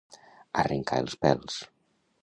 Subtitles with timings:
[0.63, 1.63] Arrencar els pèls.